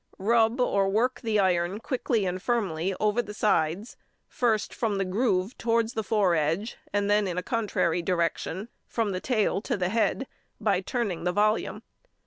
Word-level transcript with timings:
Rub 0.17 0.59
or 0.59 0.89
work 0.89 1.21
the 1.21 1.37
iron 1.39 1.77
quickly 1.79 2.25
and 2.25 2.41
firmly 2.41 2.95
over 2.99 3.21
the 3.21 3.35
sides, 3.35 3.97
first 4.27 4.73
from 4.73 4.97
the 4.97 5.05
groove 5.05 5.55
towards 5.59 5.93
the 5.93 6.03
foredge, 6.03 6.75
and 6.91 7.07
then 7.07 7.27
in 7.27 7.37
a 7.37 7.43
contrary 7.43 8.01
direction, 8.01 8.69
from 8.87 9.11
the 9.11 9.21
tail 9.21 9.61
to 9.61 9.77
the 9.77 9.89
head, 9.89 10.25
by 10.59 10.81
turning 10.81 11.23
the 11.23 11.31
volume. 11.33 11.83